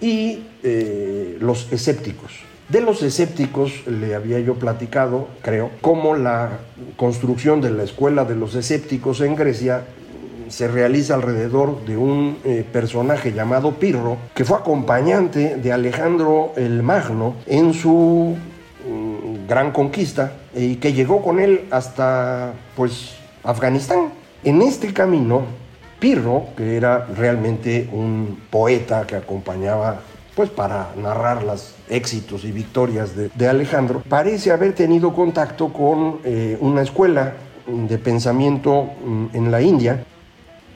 y 0.00 0.42
los 1.40 1.72
escépticos. 1.72 2.32
De 2.68 2.80
los 2.80 3.02
escépticos 3.02 3.86
le 3.86 4.14
había 4.14 4.40
yo 4.40 4.54
platicado, 4.54 5.28
creo, 5.42 5.70
cómo 5.80 6.16
la 6.16 6.60
construcción 6.96 7.60
de 7.60 7.70
la 7.70 7.84
escuela 7.84 8.24
de 8.24 8.34
los 8.34 8.54
escépticos 8.54 9.20
en 9.20 9.36
Grecia 9.36 9.84
se 10.52 10.68
realiza 10.68 11.14
alrededor 11.14 11.84
de 11.86 11.96
un 11.96 12.36
eh, 12.44 12.64
personaje 12.70 13.32
llamado 13.32 13.72
Pirro, 13.72 14.18
que 14.34 14.44
fue 14.44 14.58
acompañante 14.58 15.56
de 15.56 15.72
Alejandro 15.72 16.52
el 16.56 16.82
Magno 16.82 17.36
en 17.46 17.72
su 17.72 18.36
mm, 18.86 19.48
gran 19.48 19.72
conquista 19.72 20.34
y 20.54 20.76
que 20.76 20.92
llegó 20.92 21.22
con 21.22 21.40
él 21.40 21.62
hasta 21.70 22.52
pues 22.76 23.14
Afganistán. 23.42 24.10
En 24.44 24.60
este 24.60 24.92
camino, 24.92 25.42
Pirro, 25.98 26.48
que 26.54 26.76
era 26.76 27.06
realmente 27.06 27.88
un 27.90 28.38
poeta 28.50 29.06
que 29.06 29.16
acompañaba 29.16 30.00
pues 30.36 30.50
para 30.50 30.90
narrar 30.96 31.44
los 31.44 31.74
éxitos 31.88 32.44
y 32.44 32.52
victorias 32.52 33.12
de, 33.16 33.48
Alejandro, 33.48 34.02
parece 34.06 34.50
haber 34.50 34.74
tenido 34.74 35.14
contacto 35.14 35.72
con 35.72 36.20
eh, 36.24 36.58
una 36.60 36.82
escuela 36.82 37.34
de 37.66 37.98
pensamiento 37.98 38.90
mm, 39.04 39.26
en 39.32 39.50
la 39.50 39.62
India 39.62 40.04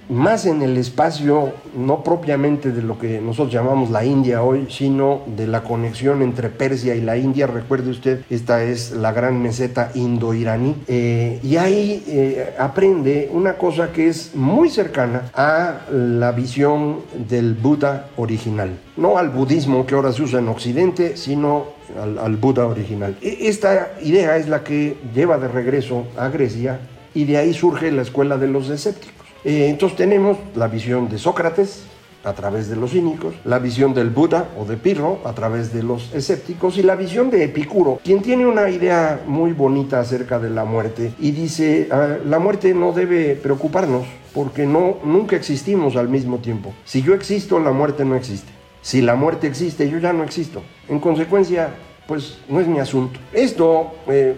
más 0.09 0.47
en 0.47 0.63
el 0.63 0.77
espacio 0.77 1.53
no 1.77 2.03
propiamente 2.03 2.73
de 2.73 2.83
lo 2.83 2.99
que 2.99 3.21
nosotros 3.21 3.53
llamamos 3.53 3.91
la 3.91 4.05
India 4.05 4.43
hoy, 4.43 4.67
sino 4.71 5.23
de 5.37 5.47
la 5.47 5.63
conexión 5.63 6.23
entre 6.23 6.49
Persia 6.49 6.95
y 6.95 7.01
la 7.01 7.17
India. 7.17 7.47
Recuerde 7.47 7.91
usted, 7.91 8.21
esta 8.31 8.63
es 8.63 8.93
la 8.93 9.13
gran 9.13 9.41
meseta 9.43 9.91
indo-iraní. 9.95 10.77
Eh, 10.87 11.41
y 11.43 11.57
ahí 11.57 12.05
eh, 12.07 12.55
aprende 12.59 13.29
una 13.33 13.55
cosa 13.55 13.93
que 13.93 14.09
es 14.09 14.35
muy 14.35 14.71
cercana 14.71 15.31
a 15.35 15.81
la 15.91 16.33
visión 16.33 17.01
del 17.29 17.55
Buda 17.55 18.11
original. 18.17 18.71
No 18.97 19.19
al 19.19 19.31
budismo 19.31 19.87
que 19.87 19.95
ahora 19.95 20.13
se 20.13 20.23
usa 20.23 20.39
en 20.39 20.49
Occidente, 20.49 21.17
sino 21.17 21.67
al, 22.01 22.19
al 22.19 22.37
Buda 22.37 22.67
original. 22.67 23.17
E, 23.21 23.49
esta 23.49 23.93
idea 24.03 24.37
es 24.37 24.49
la 24.49 24.63
que 24.63 24.97
lleva 25.15 25.39
de 25.39 25.49
regreso 25.49 26.05
a 26.17 26.29
Grecia 26.29 26.81
y 27.15 27.25
de 27.25 27.39
ahí 27.39 27.55
surge 27.55 27.91
la 27.91 28.03
escuela 28.03 28.37
de 28.37 28.49
los 28.49 28.69
escépticos. 28.71 29.26
Eh, 29.47 29.69
entonces 29.69 29.97
tenemos 29.97 30.39
la 30.57 30.67
visión 30.67 31.09
de 31.09 31.19
Sócrates 31.19 31.85
a 32.25 32.33
través 32.33 32.69
de 32.69 32.75
los 32.75 32.91
cínicos, 32.91 33.37
la 33.45 33.61
visión 33.61 33.95
del 33.95 34.11
Buda 34.11 34.49
o 34.59 34.65
de 34.65 34.77
Pirro 34.77 35.21
a 35.25 35.35
través 35.35 35.73
de 35.73 35.85
los 35.85 36.13
escépticos 36.13 36.79
y 36.79 36.83
la 36.83 36.97
visión 36.97 37.31
de 37.31 37.45
Epicuro, 37.45 38.01
quien 38.03 38.23
tiene 38.23 38.45
una 38.45 38.69
idea 38.69 39.21
muy 39.25 39.53
bonita 39.53 40.01
acerca 40.01 40.41
de 40.41 40.51
la 40.51 40.65
muerte 40.65 41.13
y 41.21 41.31
dice, 41.31 41.87
ah, 41.93 42.17
la 42.27 42.41
muerte 42.41 42.75
no 42.75 42.91
debe 42.91 43.37
preocuparnos 43.37 44.05
porque 44.35 44.67
no, 44.67 44.97
nunca 45.05 45.37
existimos 45.37 45.95
al 45.95 46.09
mismo 46.09 46.39
tiempo. 46.39 46.75
Si 46.85 47.03
yo 47.03 47.15
existo, 47.15 47.61
la 47.61 47.71
muerte 47.71 48.05
no 48.05 48.17
existe. 48.17 48.51
Si 48.83 49.01
la 49.01 49.15
muerte 49.15 49.47
existe, 49.47 49.89
yo 49.89 49.99
ya 49.99 50.13
no 50.13 50.25
existo. 50.25 50.61
En 50.89 50.99
consecuencia, 50.99 51.71
pues 52.09 52.39
no 52.49 52.59
es 52.59 52.67
mi 52.67 52.81
asunto. 52.81 53.21
Esto 53.33 53.93
eh, 54.09 54.35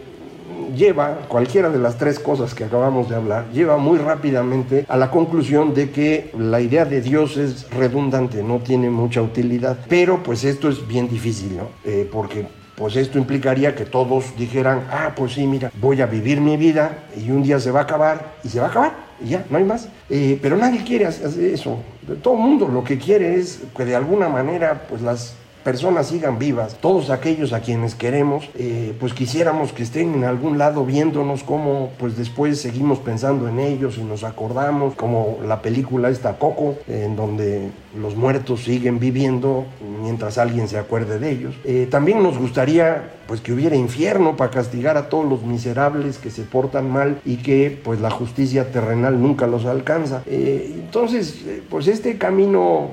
lleva, 0.76 1.20
cualquiera 1.28 1.70
de 1.70 1.78
las 1.78 1.98
tres 1.98 2.18
cosas 2.18 2.54
que 2.54 2.64
acabamos 2.64 3.08
de 3.08 3.16
hablar, 3.16 3.46
lleva 3.52 3.76
muy 3.76 3.98
rápidamente 3.98 4.84
a 4.88 4.96
la 4.96 5.10
conclusión 5.10 5.74
de 5.74 5.90
que 5.90 6.30
la 6.38 6.60
idea 6.60 6.84
de 6.84 7.00
Dios 7.00 7.36
es 7.36 7.70
redundante, 7.70 8.42
no 8.42 8.58
tiene 8.58 8.90
mucha 8.90 9.22
utilidad. 9.22 9.78
Pero 9.88 10.22
pues 10.22 10.44
esto 10.44 10.68
es 10.68 10.86
bien 10.86 11.08
difícil, 11.08 11.56
¿no? 11.56 11.68
Eh, 11.84 12.08
porque 12.10 12.46
pues 12.76 12.94
esto 12.94 13.18
implicaría 13.18 13.74
que 13.74 13.84
todos 13.84 14.36
dijeran, 14.36 14.86
ah, 14.90 15.12
pues 15.16 15.32
sí, 15.32 15.46
mira, 15.46 15.72
voy 15.80 16.00
a 16.00 16.06
vivir 16.06 16.40
mi 16.40 16.56
vida 16.56 17.06
y 17.16 17.30
un 17.30 17.42
día 17.42 17.58
se 17.58 17.72
va 17.72 17.80
a 17.80 17.82
acabar 17.82 18.36
y 18.44 18.48
se 18.48 18.60
va 18.60 18.66
a 18.66 18.70
acabar 18.70 19.08
y 19.20 19.30
ya, 19.30 19.44
no 19.50 19.58
hay 19.58 19.64
más. 19.64 19.88
Eh, 20.08 20.38
pero 20.40 20.56
nadie 20.56 20.84
quiere 20.84 21.06
hacer 21.06 21.44
eso. 21.44 21.78
Todo 22.22 22.34
el 22.34 22.40
mundo 22.40 22.68
lo 22.68 22.84
que 22.84 22.96
quiere 22.96 23.34
es 23.34 23.62
que 23.76 23.84
de 23.84 23.96
alguna 23.96 24.28
manera 24.28 24.86
pues 24.88 25.02
las 25.02 25.34
personas 25.64 26.08
sigan 26.08 26.38
vivas, 26.38 26.76
todos 26.80 27.10
aquellos 27.10 27.52
a 27.52 27.60
quienes 27.60 27.94
queremos, 27.94 28.48
eh, 28.56 28.94
pues 28.98 29.12
quisiéramos 29.12 29.72
que 29.72 29.82
estén 29.82 30.14
en 30.14 30.24
algún 30.24 30.58
lado 30.58 30.84
viéndonos 30.84 31.42
como 31.42 31.90
pues 31.98 32.16
después 32.16 32.60
seguimos 32.60 32.98
pensando 32.98 33.48
en 33.48 33.58
ellos 33.58 33.98
y 33.98 34.02
nos 34.02 34.24
acordamos, 34.24 34.94
como 34.94 35.38
la 35.44 35.62
película 35.62 36.08
esta 36.08 36.38
Coco, 36.38 36.76
en 36.86 37.16
donde 37.16 37.70
los 38.00 38.16
muertos 38.16 38.64
siguen 38.64 38.98
viviendo 38.98 39.66
mientras 40.02 40.38
alguien 40.38 40.68
se 40.68 40.78
acuerde 40.78 41.18
de 41.18 41.30
ellos. 41.30 41.54
Eh, 41.64 41.88
también 41.90 42.22
nos 42.22 42.38
gustaría 42.38 43.12
pues 43.26 43.40
que 43.40 43.52
hubiera 43.52 43.76
infierno 43.76 44.36
para 44.36 44.50
castigar 44.50 44.96
a 44.96 45.08
todos 45.08 45.28
los 45.28 45.42
miserables 45.42 46.18
que 46.18 46.30
se 46.30 46.42
portan 46.42 46.90
mal 46.90 47.20
y 47.24 47.36
que 47.36 47.78
pues 47.84 48.00
la 48.00 48.10
justicia 48.10 48.70
terrenal 48.72 49.20
nunca 49.20 49.46
los 49.46 49.66
alcanza. 49.66 50.22
Eh, 50.26 50.72
entonces, 50.74 51.44
pues 51.68 51.88
este 51.88 52.16
camino 52.16 52.90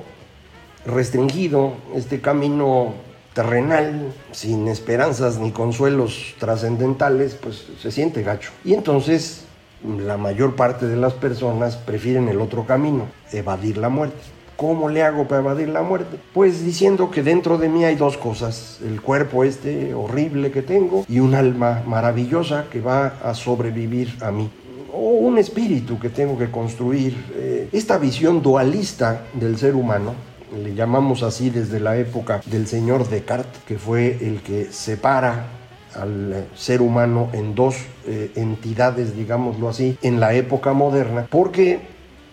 restringido, 0.85 1.73
este 1.95 2.21
camino 2.21 2.93
terrenal, 3.33 4.13
sin 4.31 4.67
esperanzas 4.67 5.37
ni 5.37 5.51
consuelos 5.51 6.35
trascendentales, 6.39 7.35
pues 7.35 7.67
se 7.81 7.91
siente 7.91 8.23
gacho. 8.23 8.51
Y 8.63 8.73
entonces 8.73 9.45
la 9.83 10.17
mayor 10.17 10.55
parte 10.55 10.87
de 10.87 10.95
las 10.95 11.13
personas 11.13 11.75
prefieren 11.75 12.29
el 12.29 12.39
otro 12.39 12.65
camino, 12.65 13.07
evadir 13.31 13.77
la 13.77 13.89
muerte. 13.89 14.17
¿Cómo 14.55 14.87
le 14.87 15.03
hago 15.03 15.27
para 15.27 15.41
evadir 15.41 15.67
la 15.67 15.81
muerte? 15.81 16.17
Pues 16.33 16.63
diciendo 16.63 17.11
que 17.11 17.23
dentro 17.23 17.57
de 17.57 17.67
mí 17.67 17.83
hay 17.83 17.95
dos 17.95 18.15
cosas, 18.15 18.79
el 18.85 19.01
cuerpo 19.01 19.43
este 19.43 19.93
horrible 19.93 20.49
que 20.49 20.61
tengo 20.61 21.05
y 21.09 21.19
un 21.19 21.35
alma 21.35 21.83
maravillosa 21.85 22.67
que 22.71 22.79
va 22.79 23.17
a 23.21 23.33
sobrevivir 23.33 24.15
a 24.21 24.31
mí 24.31 24.49
o 24.93 25.09
un 25.09 25.37
espíritu 25.37 25.99
que 25.99 26.09
tengo 26.09 26.37
que 26.37 26.49
construir. 26.49 27.17
Eh, 27.35 27.67
esta 27.73 27.97
visión 27.97 28.41
dualista 28.41 29.25
del 29.33 29.57
ser 29.57 29.75
humano 29.75 30.13
le 30.55 30.73
llamamos 30.73 31.23
así 31.23 31.49
desde 31.49 31.79
la 31.79 31.97
época 31.97 32.41
del 32.45 32.67
señor 32.67 33.07
Descartes, 33.09 33.61
que 33.67 33.77
fue 33.77 34.17
el 34.21 34.41
que 34.41 34.65
separa 34.71 35.47
al 35.93 36.47
ser 36.55 36.81
humano 36.81 37.29
en 37.33 37.55
dos 37.55 37.75
eh, 38.05 38.31
entidades, 38.35 39.15
digámoslo 39.15 39.69
así, 39.69 39.97
en 40.01 40.19
la 40.19 40.33
época 40.33 40.73
moderna, 40.73 41.27
porque 41.29 41.79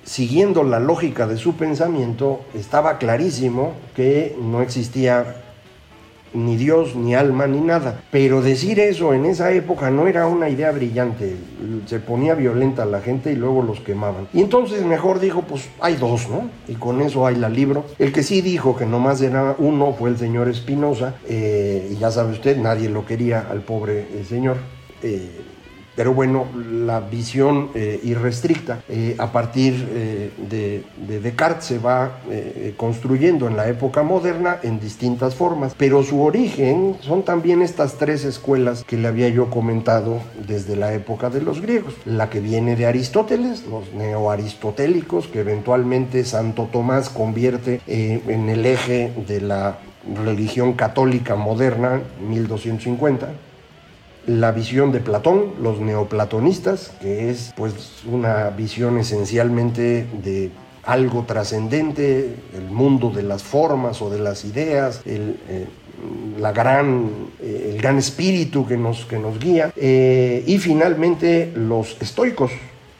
siguiendo 0.04 0.64
la 0.64 0.80
lógica 0.80 1.26
de 1.26 1.36
su 1.36 1.54
pensamiento, 1.56 2.40
estaba 2.54 2.98
clarísimo 2.98 3.72
que 3.94 4.36
no 4.40 4.62
existía 4.62 5.41
ni 6.34 6.56
Dios, 6.56 6.96
ni 6.96 7.14
alma, 7.14 7.46
ni 7.46 7.60
nada. 7.60 8.02
Pero 8.10 8.42
decir 8.42 8.80
eso 8.80 9.14
en 9.14 9.26
esa 9.26 9.52
época 9.52 9.90
no 9.90 10.06
era 10.06 10.26
una 10.26 10.48
idea 10.48 10.70
brillante. 10.70 11.36
Se 11.86 12.00
ponía 12.00 12.34
violenta 12.34 12.84
la 12.84 13.00
gente 13.00 13.32
y 13.32 13.36
luego 13.36 13.62
los 13.62 13.80
quemaban. 13.80 14.28
Y 14.32 14.40
entonces 14.40 14.84
mejor 14.84 15.20
dijo, 15.20 15.42
pues 15.42 15.68
hay 15.80 15.96
dos, 15.96 16.28
¿no? 16.28 16.50
Y 16.68 16.74
con 16.74 17.00
eso 17.02 17.26
hay 17.26 17.36
la 17.36 17.48
libro. 17.48 17.84
El 17.98 18.12
que 18.12 18.22
sí 18.22 18.40
dijo 18.40 18.76
que 18.76 18.86
nomás 18.86 19.20
era 19.20 19.56
uno 19.58 19.94
fue 19.98 20.10
el 20.10 20.18
señor 20.18 20.48
Espinosa. 20.48 21.14
Eh, 21.28 21.90
y 21.92 21.96
ya 21.96 22.10
sabe 22.10 22.32
usted, 22.32 22.56
nadie 22.56 22.88
lo 22.88 23.04
quería 23.04 23.46
al 23.50 23.60
pobre 23.60 24.00
eh, 24.00 24.24
señor. 24.28 24.56
Eh, 25.02 25.51
Pero 25.94 26.14
bueno, 26.14 26.46
la 26.54 27.00
visión 27.00 27.70
eh, 27.74 28.00
irrestricta 28.02 28.82
eh, 28.88 29.14
a 29.18 29.30
partir 29.30 29.88
eh, 29.90 30.30
de, 30.48 30.84
de, 31.06 31.20
Descartes 31.20 31.66
se 31.66 31.78
va 31.78 32.18
construyendo 32.76 33.46
en 33.46 33.56
la 33.56 33.68
época 33.68 34.02
moderna 34.02 34.58
en 34.62 34.80
distintas 34.80 35.34
formas, 35.34 35.74
pero 35.76 36.02
su 36.02 36.22
origen 36.22 36.96
son 37.00 37.22
también 37.22 37.62
estas 37.62 37.98
tres 37.98 38.24
escuelas 38.24 38.84
que 38.84 38.96
le 38.96 39.08
había 39.08 39.28
yo 39.28 39.50
comentado 39.50 40.20
desde 40.46 40.76
la 40.76 40.94
época 40.94 41.30
de 41.30 41.42
los 41.42 41.60
griegos. 41.60 41.94
La 42.04 42.30
que 42.30 42.40
viene 42.40 42.76
de 42.76 42.86
Aristóteles, 42.86 43.66
los 43.66 43.92
neoaristotélicos, 43.92 45.28
que 45.28 45.40
eventualmente 45.40 46.24
Santo 46.24 46.68
Tomás 46.72 47.08
convierte 47.08 47.80
en 47.86 48.48
el 48.48 48.66
eje 48.66 49.12
de 49.28 49.40
la 49.40 49.78
religión 50.24 50.72
católica 50.72 51.36
moderna, 51.36 52.00
1250 52.26 53.28
la 54.26 54.52
visión 54.52 54.92
de 54.92 55.00
Platón, 55.00 55.54
los 55.60 55.80
neoplatonistas, 55.80 56.92
que 57.00 57.30
es 57.30 57.52
pues 57.56 58.02
una 58.06 58.50
visión 58.50 58.98
esencialmente 58.98 60.06
de 60.22 60.50
algo 60.84 61.24
trascendente, 61.24 62.34
el 62.54 62.70
mundo 62.70 63.10
de 63.10 63.22
las 63.22 63.42
formas 63.42 64.02
o 64.02 64.10
de 64.10 64.18
las 64.18 64.44
ideas, 64.44 65.02
el, 65.04 65.38
eh, 65.48 65.66
la 66.38 66.52
gran, 66.52 67.10
eh, 67.40 67.70
el 67.74 67.80
gran 67.80 67.98
espíritu 67.98 68.66
que 68.66 68.76
nos, 68.76 69.04
que 69.04 69.18
nos 69.18 69.38
guía, 69.38 69.72
eh, 69.76 70.42
y 70.46 70.58
finalmente 70.58 71.52
los 71.54 71.96
estoicos, 72.00 72.50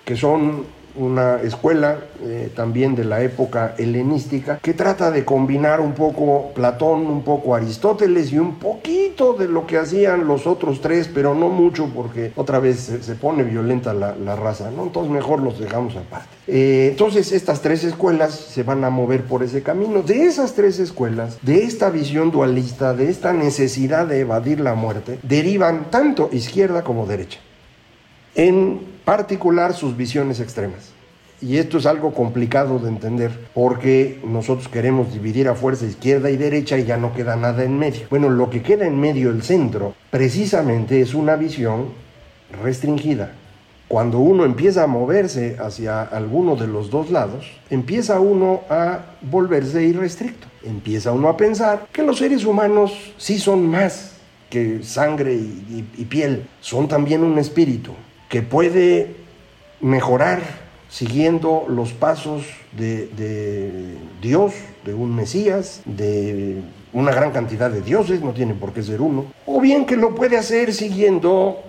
que 0.05 0.17
son 0.17 0.65
una 0.95 1.41
escuela 1.43 1.99
eh, 2.23 2.51
también 2.55 2.95
de 2.95 3.05
la 3.05 3.23
época 3.23 3.75
helenística 3.79 4.59
que 4.59 4.75
trata 4.75 5.11
de 5.11 5.25
combinar 5.25 5.81
un 5.81 5.93
poco 5.93 6.53
Platón, 6.55 7.07
un 7.07 7.23
poco 7.23 7.55
Aristóteles 7.55 8.33
y 8.33 8.39
un 8.39 8.59
poquito 8.59 9.35
de 9.35 9.49
lo 9.49 9.67
que 9.67 9.79
hacían 9.79 10.27
los 10.27 10.47
otros 10.47 10.81
tres, 10.81 11.09
pero 11.13 11.35
no 11.35 11.49
mucho 11.49 11.91
porque 11.95 12.33
otra 12.37 12.59
vez 12.59 12.93
se, 13.01 13.15
pone 13.15 13.45
violenta 13.45 13.95
la, 13.95 14.37
raza, 14.37 14.71
¿no? 14.71 14.85
Entonces 14.85 15.13
mejor 15.13 15.41
los 15.41 15.59
dejamos 15.59 15.97
aparte. 15.97 16.29
Eh, 16.47 16.89
entonces 16.91 17.33
estas 17.33 17.61
tres 17.61 17.85
escuelas 17.85 18.35
se 18.35 18.63
van 18.63 18.85
a 18.85 18.91
mover 18.91 19.25
por 19.25 19.43
ese 19.43 19.63
camino. 19.63 20.03
De 20.03 20.25
esas 20.25 20.55
tres 20.55 20.79
escuelas, 20.79 21.39
de 21.43 21.65
esta 21.65 21.91
visión 21.91 22.31
dualista, 22.31 22.95
de 22.95 23.11
esta 23.11 23.33
necesidad 23.33 24.07
de 24.07 24.21
evadir 24.21 24.61
la 24.61 24.75
muerte, 24.75 25.19
derivan 25.23 25.91
tanto 25.91 26.29
izquierda 26.33 26.83
como 26.83 27.07
derecha. 27.07 27.39
En 28.35 28.81
particular 29.05 29.75
sus 29.75 29.97
visiones 29.97 30.41
extremas. 30.41 30.93
Y 31.43 31.57
esto 31.57 31.79
es 31.79 31.87
algo 31.87 32.15
complicado 32.15 32.79
de 32.79 32.89
entender 32.89 33.33
porque 33.53 34.21
nosotros 34.25 34.69
queremos 34.69 35.13
dividir 35.13 35.49
a 35.49 35.57
fuerza 35.57 35.85
izquierda 35.85 36.31
y 36.31 36.37
derecha 36.37 36.79
y 36.79 36.85
ya 36.85 36.97
no 36.97 37.13
queda 37.13 37.35
nada 37.35 37.65
en 37.65 37.77
medio. 37.79 38.07
Bueno, 38.09 38.31
lo 38.31 38.49
que 38.49 38.63
queda 38.63 38.87
en 38.87 38.99
medio, 39.01 39.31
el 39.31 39.43
centro, 39.43 39.95
precisamente 40.11 41.01
es 41.01 41.15
una 41.15 41.35
visión 41.35 41.89
restringida. 42.63 43.33
Cuando 43.89 44.21
uno 44.21 44.45
empieza 44.45 44.85
a 44.85 44.87
moverse 44.87 45.57
hacia 45.61 46.03
alguno 46.03 46.55
de 46.57 46.69
los 46.69 46.91
dos 46.91 47.11
lados, 47.11 47.51
empieza 47.69 48.21
uno 48.21 48.61
a 48.71 49.01
volverse 49.21 49.85
irrestricto. 49.85 50.47
Empieza 50.63 51.13
uno 51.13 51.29
a 51.29 51.37
pensar 51.37 51.89
que 51.93 52.03
los 52.03 52.19
seres 52.19 52.45
humanos 52.45 53.13
sí 53.19 53.39
son 53.39 53.67
más 53.67 54.13
que 54.49 54.83
sangre 54.83 55.35
y, 55.35 56.05
piel, 56.09 56.45
son 56.61 56.87
también 56.87 57.23
un 57.25 57.37
espíritu 57.39 57.93
que 58.33 58.41
puede 58.41 59.15
mejorar 59.83 60.41
siguiendo 60.89 61.67
los 61.69 61.93
pasos 61.93 62.47
de, 62.75 63.99
Dios, 64.23 64.55
de 64.87 64.95
un 64.95 65.15
Mesías, 65.15 65.83
de 65.85 66.63
una 66.95 67.13
gran 67.13 67.33
cantidad 67.33 67.71
de 67.71 67.83
dioses, 67.83 68.23
no 68.23 68.33
tiene 68.33 68.55
por 68.55 68.73
qué 68.73 68.83
ser 68.83 69.03
uno, 69.03 69.27
o 69.45 69.61
bien 69.61 69.85
que 69.85 69.99
lo 69.99 70.15
puede 70.15 70.39
hacer 70.39 70.73
siguiendo 70.73 71.61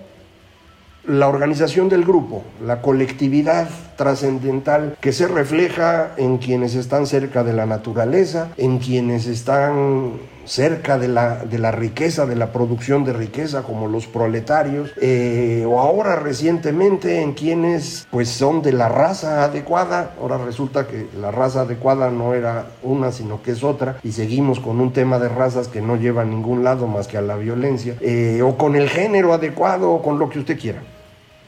la 1.06 1.28
organización 1.28 1.90
del 1.90 2.02
grupo, 2.02 2.42
la 2.64 2.80
colectividad 2.80 3.68
trascendental 3.98 4.96
que 5.02 5.12
se 5.12 5.28
refleja 5.28 6.14
en 6.16 6.38
quienes 6.38 6.76
están 6.76 7.06
cerca 7.06 7.44
de 7.44 7.52
la 7.52 7.66
naturaleza, 7.66 8.48
en 8.56 8.78
quienes 8.78 9.26
están 9.26 10.12
cerca 10.46 10.98
de 10.98 11.08
la, 11.08 11.44
de 11.44 11.58
la 11.58 11.70
riqueza, 11.70 12.26
de 12.26 12.36
la 12.36 12.52
producción 12.52 13.04
de 13.04 13.12
riqueza, 13.12 13.62
como 13.62 13.88
los 13.88 14.06
proletarios, 14.06 14.92
eh, 15.00 15.64
o 15.66 15.80
ahora 15.80 16.16
recientemente 16.16 17.20
en 17.22 17.32
quienes 17.32 18.06
pues 18.10 18.28
son 18.28 18.62
de 18.62 18.72
la 18.72 18.88
raza 18.88 19.44
adecuada, 19.44 20.12
ahora 20.20 20.38
resulta 20.38 20.86
que 20.86 21.08
la 21.20 21.30
raza 21.30 21.62
adecuada 21.62 22.10
no 22.10 22.34
era 22.34 22.66
una, 22.82 23.12
sino 23.12 23.42
que 23.42 23.52
es 23.52 23.64
otra, 23.64 23.98
y 24.02 24.12
seguimos 24.12 24.60
con 24.60 24.80
un 24.80 24.92
tema 24.92 25.18
de 25.18 25.28
razas 25.28 25.68
que 25.68 25.80
no 25.80 25.96
lleva 25.96 26.22
a 26.22 26.26
ningún 26.26 26.64
lado 26.64 26.86
más 26.86 27.08
que 27.08 27.18
a 27.18 27.22
la 27.22 27.36
violencia, 27.36 27.96
eh, 28.00 28.42
o 28.42 28.56
con 28.56 28.76
el 28.76 28.88
género 28.88 29.32
adecuado, 29.32 29.90
o 29.90 30.02
con 30.02 30.18
lo 30.18 30.28
que 30.28 30.38
usted 30.38 30.58
quiera. 30.58 30.82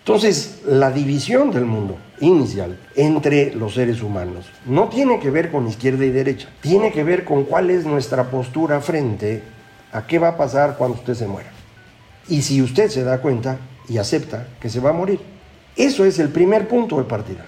Entonces, 0.06 0.60
la 0.64 0.92
división 0.92 1.50
del 1.50 1.64
mundo 1.64 1.96
inicial 2.20 2.78
entre 2.94 3.52
los 3.56 3.74
seres 3.74 4.02
humanos 4.02 4.46
no 4.64 4.88
tiene 4.88 5.18
que 5.18 5.32
ver 5.32 5.50
con 5.50 5.66
izquierda 5.66 6.04
y 6.04 6.10
derecha, 6.10 6.48
tiene 6.60 6.92
que 6.92 7.02
ver 7.02 7.24
con 7.24 7.42
cuál 7.42 7.70
es 7.70 7.84
nuestra 7.84 8.30
postura 8.30 8.80
frente 8.80 9.42
a 9.90 10.06
qué 10.06 10.20
va 10.20 10.28
a 10.28 10.36
pasar 10.36 10.76
cuando 10.78 10.96
usted 10.96 11.14
se 11.14 11.26
muera. 11.26 11.50
Y 12.28 12.42
si 12.42 12.62
usted 12.62 12.88
se 12.88 13.02
da 13.02 13.20
cuenta 13.20 13.58
y 13.88 13.98
acepta 13.98 14.46
que 14.60 14.70
se 14.70 14.78
va 14.78 14.90
a 14.90 14.92
morir. 14.92 15.18
Eso 15.74 16.04
es 16.04 16.20
el 16.20 16.28
primer 16.28 16.68
punto 16.68 16.98
de 16.98 17.04
partida. 17.04 17.44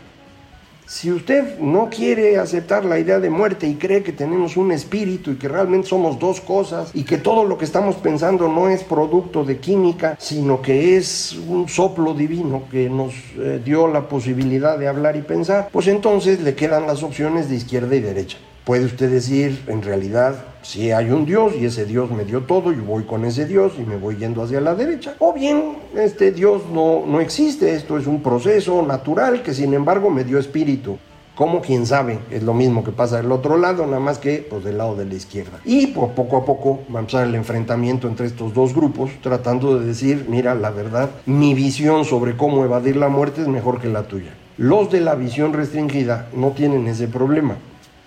Si 0.88 1.12
usted 1.12 1.58
no 1.58 1.90
quiere 1.90 2.38
aceptar 2.38 2.86
la 2.86 2.98
idea 2.98 3.20
de 3.20 3.28
muerte 3.28 3.66
y 3.66 3.74
cree 3.74 4.02
que 4.02 4.10
tenemos 4.10 4.56
un 4.56 4.72
espíritu 4.72 5.32
y 5.32 5.36
que 5.36 5.46
realmente 5.46 5.86
somos 5.86 6.18
dos 6.18 6.40
cosas 6.40 6.92
y 6.94 7.02
que 7.02 7.18
todo 7.18 7.44
lo 7.44 7.58
que 7.58 7.66
estamos 7.66 7.96
pensando 7.96 8.48
no 8.48 8.70
es 8.70 8.84
producto 8.84 9.44
de 9.44 9.58
química, 9.58 10.16
sino 10.18 10.62
que 10.62 10.96
es 10.96 11.38
un 11.46 11.68
soplo 11.68 12.14
divino 12.14 12.62
que 12.70 12.88
nos 12.88 13.12
eh, 13.36 13.60
dio 13.62 13.86
la 13.86 14.08
posibilidad 14.08 14.78
de 14.78 14.88
hablar 14.88 15.14
y 15.16 15.20
pensar, 15.20 15.68
pues 15.70 15.88
entonces 15.88 16.40
le 16.40 16.54
quedan 16.54 16.86
las 16.86 17.02
opciones 17.02 17.50
de 17.50 17.56
izquierda 17.56 17.94
y 17.94 18.00
derecha. 18.00 18.38
Puede 18.68 18.84
usted 18.84 19.10
decir, 19.10 19.64
en 19.68 19.80
realidad, 19.80 20.44
si 20.60 20.90
hay 20.90 21.10
un 21.10 21.24
Dios 21.24 21.54
y 21.58 21.64
ese 21.64 21.86
Dios 21.86 22.10
me 22.10 22.26
dio 22.26 22.42
todo, 22.42 22.70
y 22.70 22.76
voy 22.76 23.04
con 23.04 23.24
ese 23.24 23.46
Dios 23.46 23.72
y 23.78 23.80
me 23.80 23.96
voy 23.96 24.16
yendo 24.16 24.42
hacia 24.42 24.60
la 24.60 24.74
derecha. 24.74 25.14
O 25.20 25.32
bien, 25.32 25.78
este 25.96 26.32
Dios 26.32 26.64
no, 26.70 27.02
no 27.06 27.18
existe, 27.18 27.74
esto 27.74 27.96
es 27.96 28.06
un 28.06 28.22
proceso 28.22 28.82
natural 28.82 29.42
que 29.42 29.54
sin 29.54 29.72
embargo 29.72 30.10
me 30.10 30.22
dio 30.22 30.38
espíritu. 30.38 30.98
Como 31.34 31.62
quién 31.62 31.86
sabe, 31.86 32.18
es 32.30 32.42
lo 32.42 32.52
mismo 32.52 32.84
que 32.84 32.92
pasa 32.92 33.22
del 33.22 33.32
otro 33.32 33.56
lado, 33.56 33.86
nada 33.86 34.00
más 34.00 34.18
que 34.18 34.46
pues, 34.50 34.62
del 34.64 34.76
lado 34.76 34.96
de 34.96 35.06
la 35.06 35.14
izquierda. 35.14 35.60
Y 35.64 35.86
pues, 35.86 36.10
poco 36.10 36.36
a 36.36 36.44
poco 36.44 36.80
va 36.94 36.98
a 36.98 37.00
empezar 37.00 37.26
el 37.26 37.36
enfrentamiento 37.36 38.06
entre 38.06 38.26
estos 38.26 38.52
dos 38.52 38.74
grupos, 38.74 39.12
tratando 39.22 39.78
de 39.78 39.86
decir, 39.86 40.26
mira, 40.28 40.54
la 40.54 40.68
verdad, 40.68 41.08
mi 41.24 41.54
visión 41.54 42.04
sobre 42.04 42.36
cómo 42.36 42.66
evadir 42.66 42.96
la 42.96 43.08
muerte 43.08 43.40
es 43.40 43.48
mejor 43.48 43.80
que 43.80 43.88
la 43.88 44.02
tuya. 44.02 44.34
Los 44.58 44.90
de 44.90 45.00
la 45.00 45.14
visión 45.14 45.54
restringida 45.54 46.28
no 46.34 46.50
tienen 46.50 46.86
ese 46.86 47.08
problema 47.08 47.56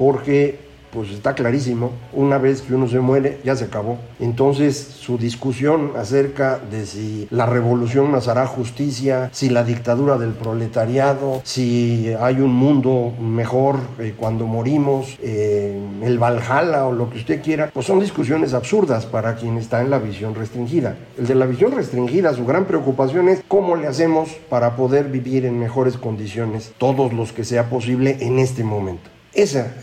porque 0.01 0.57
pues 0.91 1.11
está 1.11 1.35
clarísimo, 1.35 1.91
una 2.11 2.39
vez 2.39 2.63
que 2.63 2.73
uno 2.73 2.87
se 2.87 2.99
muere, 2.99 3.37
ya 3.43 3.55
se 3.55 3.65
acabó. 3.65 3.99
Entonces, 4.19 4.75
su 4.75 5.19
discusión 5.19 5.91
acerca 5.95 6.57
de 6.57 6.87
si 6.87 7.27
la 7.29 7.45
revolución 7.45 8.11
nos 8.11 8.27
hará 8.27 8.47
justicia, 8.47 9.29
si 9.31 9.49
la 9.49 9.63
dictadura 9.63 10.17
del 10.17 10.31
proletariado, 10.31 11.39
si 11.43 12.11
hay 12.19 12.41
un 12.41 12.51
mundo 12.51 13.13
mejor 13.21 13.77
eh, 13.99 14.15
cuando 14.17 14.47
morimos, 14.47 15.19
eh, 15.21 15.79
el 16.01 16.17
Valhalla 16.17 16.87
o 16.87 16.91
lo 16.91 17.11
que 17.11 17.19
usted 17.19 17.43
quiera, 17.43 17.69
pues 17.71 17.85
son 17.85 17.99
discusiones 17.99 18.55
absurdas 18.55 19.05
para 19.05 19.35
quien 19.35 19.57
está 19.57 19.81
en 19.81 19.91
la 19.91 19.99
visión 19.99 20.33
restringida. 20.33 20.97
El 21.15 21.27
de 21.27 21.35
la 21.35 21.45
visión 21.45 21.73
restringida, 21.73 22.33
su 22.33 22.43
gran 22.43 22.65
preocupación 22.65 23.29
es 23.29 23.43
cómo 23.47 23.75
le 23.75 23.85
hacemos 23.85 24.31
para 24.49 24.75
poder 24.75 25.09
vivir 25.09 25.45
en 25.45 25.59
mejores 25.59 25.95
condiciones, 25.95 26.73
todos 26.79 27.13
los 27.13 27.33
que 27.33 27.45
sea 27.45 27.69
posible 27.69 28.17
en 28.19 28.39
este 28.39 28.63
momento. 28.63 29.11
Esa 29.33 29.73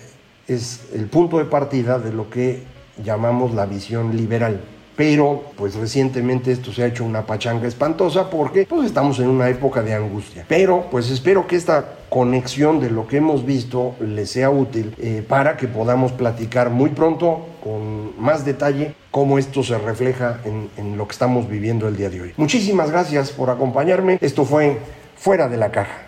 es 0.48 0.80
el 0.94 1.06
punto 1.06 1.38
de 1.38 1.44
partida 1.44 1.98
de 1.98 2.12
lo 2.12 2.28
que 2.30 2.62
llamamos 3.04 3.54
la 3.54 3.66
visión 3.66 4.16
liberal. 4.16 4.61
Pero, 4.96 5.44
pues 5.56 5.76
recientemente 5.76 6.50
esto 6.50 6.72
se 6.72 6.82
ha 6.82 6.87
hecho 6.87 7.04
una 7.04 7.24
pachanga 7.24 7.68
espantosa 7.68 8.28
porque 8.28 8.66
pues 8.68 8.87
estamos 8.87 9.20
en 9.20 9.28
una 9.28 9.48
época 9.48 9.80
de 9.80 9.94
angustia. 9.94 10.44
Pero, 10.48 10.87
pues 10.90 11.08
espero 11.12 11.46
que 11.46 11.54
esta 11.54 11.98
conexión 12.08 12.80
de 12.80 12.90
lo 12.90 13.06
que 13.06 13.18
hemos 13.18 13.46
visto 13.46 13.94
les 14.00 14.30
sea 14.30 14.50
útil 14.50 14.96
eh, 14.98 15.24
para 15.26 15.56
que 15.56 15.68
podamos 15.68 16.11
platicar 16.11 16.70
muy 16.70 16.90
pronto 16.90 17.46
con 17.62 18.20
más 18.20 18.44
detalle 18.44 18.96
cómo 19.12 19.38
esto 19.38 19.62
se 19.62 19.78
refleja 19.78 20.40
en, 20.44 20.68
en 20.76 20.96
lo 20.96 21.06
que 21.06 21.12
estamos 21.12 21.48
viviendo 21.48 21.87
el 21.87 21.96
día 21.96 22.11
de 22.11 22.20
hoy. 22.20 22.32
Muchísimas 22.37 22.90
gracias 22.90 23.30
por 23.30 23.50
acompañarme. 23.50 24.18
Esto 24.20 24.44
fue 24.44 24.78
Fuera 25.16 25.48
de 25.48 25.58
la 25.58 25.70
Caja. 25.70 26.08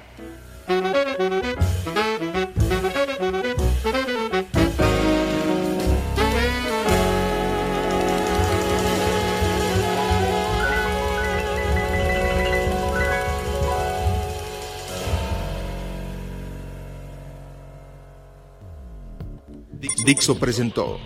Dixo 19.81 20.39
presentó 20.39 21.01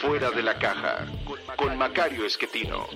Fuera 0.00 0.30
de 0.30 0.42
la 0.42 0.58
Caja 0.58 1.06
con 1.56 1.78
Macario 1.78 2.26
Esquetino. 2.26 2.86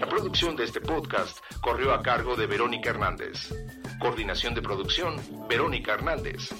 La 0.00 0.08
producción 0.08 0.56
de 0.56 0.64
este 0.64 0.80
podcast 0.80 1.38
corrió 1.60 1.94
a 1.94 2.02
cargo 2.02 2.34
de 2.34 2.46
Verónica 2.46 2.90
Hernández. 2.90 3.54
Coordinación 4.00 4.54
de 4.54 4.62
producción, 4.62 5.16
Verónica 5.48 5.94
Hernández. 5.94 6.50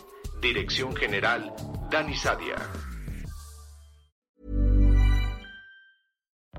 Dirección 0.40 0.94
General, 0.94 1.52
Dani 1.90 2.16
Sadia. 2.16 2.57